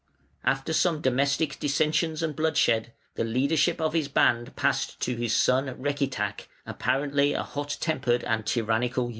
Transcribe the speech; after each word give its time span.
After 0.43 0.73
some 0.73 0.99
domestic 0.99 1.59
dissensions 1.59 2.23
and 2.23 2.35
bloodshed, 2.35 2.91
the 3.13 3.23
leadership 3.23 3.79
of 3.79 3.93
his 3.93 4.07
band 4.07 4.55
passed 4.55 4.99
to 5.01 5.15
his 5.15 5.35
son 5.35 5.67
Recitach, 5.79 6.47
apparently 6.65 7.33
a 7.33 7.43
hot 7.43 7.77
tempered 7.79 8.23
and 8.23 8.43
tyrannical 8.43 9.03
youth. 9.03 9.09